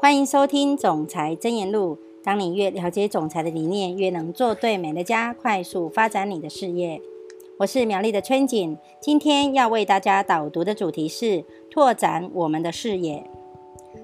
[0.00, 1.96] 欢迎收听《总裁真言录》。
[2.22, 7.02] 当你越了解总裁的理念，越能做对美乐家，快速发展你的事业。
[7.58, 13.28] 我是苗栗的春景，今天要为大家导读的主题是拓展我们的视野。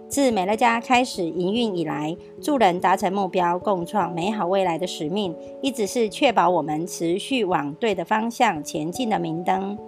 [0.09, 9.79] 自美乐家开始营运以来，助人达成目标、共创美好未来的使命，一直是确保我们持续往对的方向前进的明灯。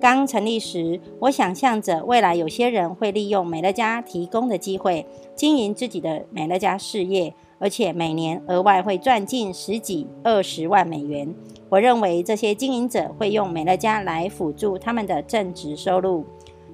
[0.00, 11.34] 刚成立时，我想象着未来有些人会利用美乐家提供的机会，经营自己的美乐家事业，而且每年额外会赚进十几、二十万美元。
[11.68, 16.24] 我认为这些经营者会用美乐家来辅助他们的正职收入，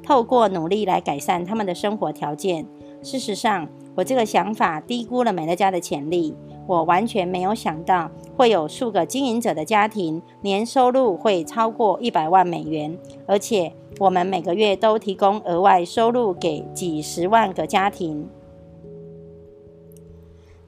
[0.03, 2.67] 透过努力来改善他们的生活条件。
[3.03, 6.37] 事实上，我这个想法低估了美乐家的潜力。
[6.67, 18.29] 我完全没有想到会有数个经营者的家庭年收入会超过一百万美元，而且我们每个月都提供额外收入给几十万个家庭。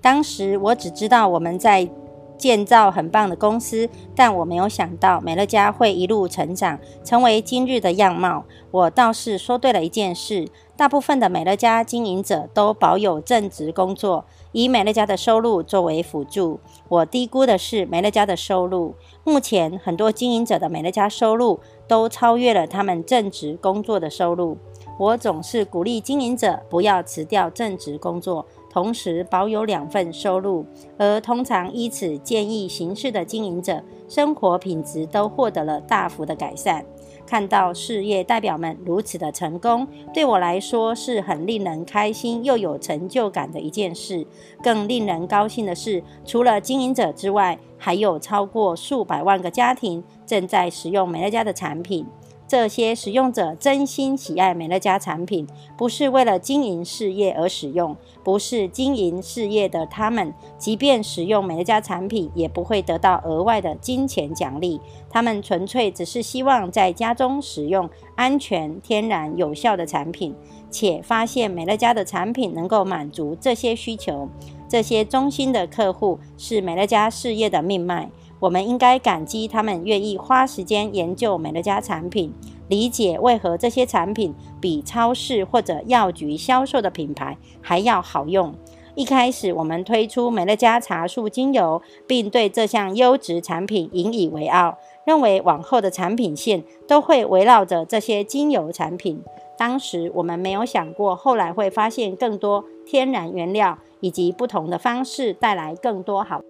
[0.01, 1.89] 当时我只知道我们在
[2.37, 8.45] 建造很棒的公司，但我没有想到美乐家会一路成长，成为今日的样貌。
[8.71, 10.49] 我倒是说对了一件事。
[10.77, 16.61] 大部分的美乐家经营者都保有正职工作，以美乐家的收入作为辅助。
[16.91, 18.95] 我低估的是美乐家的收入。
[19.25, 24.59] 目前很多经营者的美乐家收入都超越了他们正职工作的收入。
[24.99, 28.45] 我总是鼓励经营者不要辞掉正职工作，
[28.77, 30.67] 同时保有两份收入。
[30.99, 36.85] 而通常依此建议行事的经营者，生活品质都获得了大幅的改善。
[37.27, 44.27] 看到事业代表们如此的成功，对我来说是很令人开心又有成就感的一件事。
[44.63, 52.07] 更令人高兴的是，除了经营者之外，还有超过数百万个家庭正在使用美乐家的产品。
[52.49, 64.81] 这些使用者真心喜爱美乐家产品，不是为了经营事业而使用，不是经营事业的他们，即便使用美乐家产品，也不会得到额外的金钱奖励。
[65.11, 70.33] 他们纯粹只是希望在家中使用安全、天然、有效的产品，
[70.71, 74.29] 且发现美乐家的产品能够满足这些需求。
[74.69, 78.11] 这些忠心的客户是美乐家事业的命脉。
[78.39, 82.33] 我们应该感激他们愿意花时间研究美乐家产品，
[82.69, 88.55] 理解为何这些产品比超市或者药局销售的品牌还要好用。
[88.95, 99.23] 一开始，我们推出美乐家茶树精油，并对这项优质产品引以为傲，认为往后的产品线都会围绕着这些精油产品。
[99.59, 106.41] 当时我们没有想过，后来会发现更多天然原料以及不同的方式带来更多好。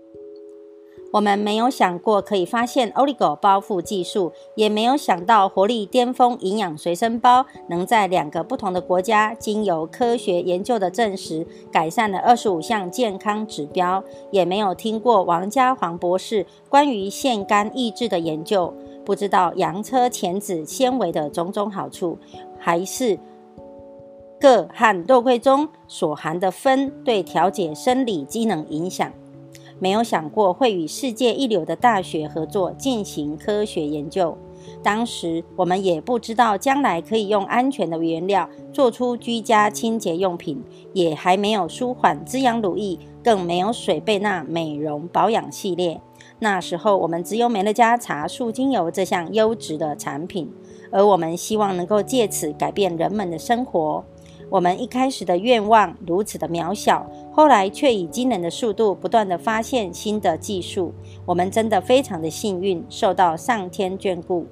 [1.12, 18.74] 我们没有想过可以发现 Oligo 包覆技术，也没有想到活力巅峰营养随身包能在两个不同的国家经由科学研究的证实，改善了二十五项健康指标，也没有听过王家煌博士关于腺苷抑制的研究，
[19.04, 22.18] 不知道洋车前子纤维的种种好处，
[22.58, 23.18] 还是
[24.38, 29.10] 铬和肉桂中所含的酚对调节生理机能影响。
[29.78, 34.36] 没有想过会与世界一流的大学合作进行科学研究。
[34.82, 46.00] 当时我们也不知道将来可以用安全的原料做出居家清洁用品，也还没有舒缓滋养乳液，更没有水贝娜美容保养系列。
[46.40, 50.52] 那时候我们只有美乐家茶树精油这项优质的产品，
[50.90, 54.04] 而我们希望能够借此改变人们的生活。
[54.48, 60.94] 我们一开始的愿望如此的渺小，后来却以惊人的速度不断的发现新的技术。
[61.24, 64.46] 我们真的非常的幸运，受到上天眷顾。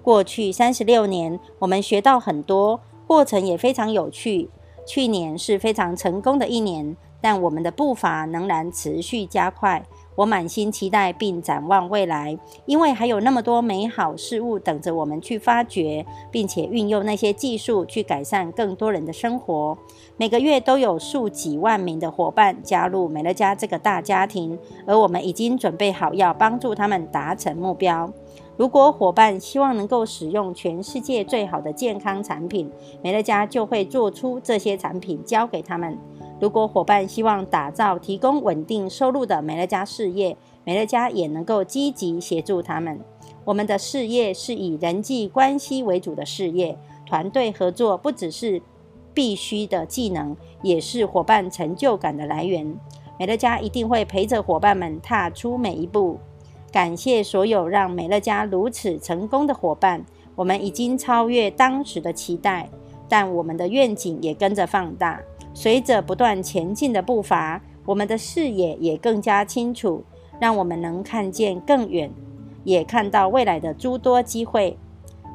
[0.00, 4.48] 过去三十六年，我们学到很多，过程也非常有趣。
[4.86, 9.84] 去年是非常成功的一年，但我们的步伐仍然持续加快。
[10.14, 19.76] 我满心期待并展望未来，因为还有那么多美好事物等着我们去发掘，并且运用那些技术去改善更多人的生活。
[20.16, 28.12] 每个月都有数几万名的伙伴加入美乐家这个大家庭，而我们已经准备好要帮助他们达成目标。
[28.58, 32.70] 如果伙伴希望能够使用全世界最好的健康产品，
[33.02, 35.98] 美乐家就会做出这些产品交给他们。
[36.42, 42.98] 如果伙伴希望打造提供稳定收入的美乐家事业，美乐家也能够积极协助他们。
[43.44, 48.60] 我们的事业是以人际关系为主的事业，团队合作不只是
[49.14, 52.76] 必须的技能，也是伙伴成就感的来源。
[53.20, 56.18] 美乐家一定会陪着伙伴们踏出每一步。
[56.72, 60.04] 感谢所有让美乐家如此成功的伙伴，
[60.34, 62.68] 我们已经超越当时的期待，
[63.08, 65.20] 但我们的愿景也跟着放大。
[65.54, 70.04] 随着不断前进的步伐，我们的视野也更加清楚，
[70.40, 72.10] 让我们能看见更远，
[72.64, 74.76] 也看到未来的诸多机会。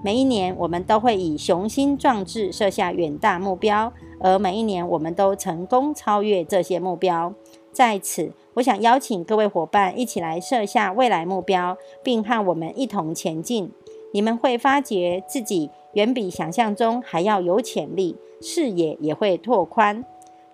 [0.03, 7.33] 每一年，我们都会以雄心壮志设下远大目标，而每一年，我们都成功超越这些目标。
[7.71, 13.71] 在此，我想邀请各位伙伴一起来设下未来目标，并和我们一同前进。
[14.17, 20.03] 你们会发觉自己远比想象中还要有潜力，视野也会拓宽，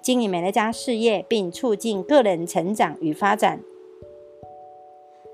[0.01, 3.61] 经营美乐家事业，并促进个人成长与发展。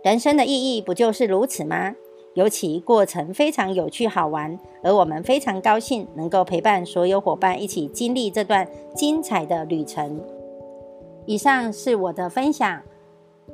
[0.04, 1.96] 人生的意义不就是如此吗？
[2.36, 10.22] 尤其过程非常有趣好玩，而我们非常高兴能够陪伴所有伙伴一起经历这段精彩的旅程。
[11.26, 12.80] 以上是我的分享，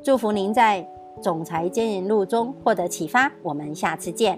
[0.04, 0.86] 祝福您在
[1.22, 3.32] 总裁经营路中获得启发。
[3.42, 4.38] 我们下次见。